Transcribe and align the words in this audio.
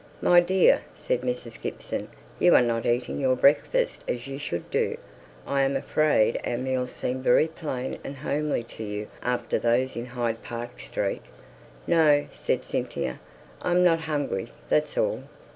"My 0.19 0.39
dear," 0.39 0.81
said 0.95 1.21
Mrs. 1.21 1.61
Gibson, 1.61 2.07
"you 2.39 2.55
are 2.55 2.63
not 2.63 2.87
eating 2.87 3.19
your 3.19 3.35
breakfast 3.35 4.03
as 4.07 4.25
you 4.25 4.39
should 4.39 4.71
do. 4.71 4.97
I 5.45 5.61
am 5.61 5.75
afraid 5.77 6.41
our 6.43 6.57
meals 6.57 6.89
seem 6.89 7.21
very 7.21 7.47
plain 7.47 7.99
and 8.03 8.15
homely 8.17 8.63
to 8.63 8.83
you 8.83 9.09
after 9.21 9.59
those 9.59 9.95
in 9.95 10.07
Hyde 10.07 10.41
Park 10.41 10.79
Street?" 10.79 11.21
"No," 11.85 12.25
said 12.33 12.63
Cynthia; 12.63 13.19
"I'm 13.61 13.83
not 13.83 13.99
hungry, 13.99 14.51
that's 14.71 14.97
all." 14.97 15.25